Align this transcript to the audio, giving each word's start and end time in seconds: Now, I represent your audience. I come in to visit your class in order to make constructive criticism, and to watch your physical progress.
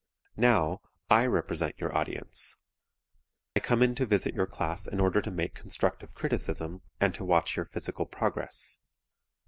Now, 0.37 0.81
I 1.11 1.27
represent 1.27 1.77
your 1.79 1.95
audience. 1.95 2.57
I 3.55 3.59
come 3.59 3.83
in 3.83 3.93
to 3.93 4.05
visit 4.07 4.33
your 4.33 4.47
class 4.47 4.87
in 4.87 4.99
order 4.99 5.21
to 5.21 5.29
make 5.29 5.53
constructive 5.53 6.15
criticism, 6.15 6.81
and 6.99 7.13
to 7.13 7.23
watch 7.23 7.55
your 7.55 7.65
physical 7.65 8.07
progress. 8.07 8.79